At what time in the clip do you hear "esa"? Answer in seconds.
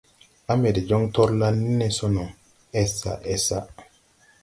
2.81-3.11, 3.33-3.57